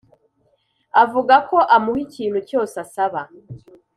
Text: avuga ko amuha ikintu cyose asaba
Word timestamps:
avuga 1.03 1.35
ko 1.49 1.57
amuha 1.75 1.99
ikintu 2.07 2.39
cyose 2.49 2.75
asaba 2.83 3.21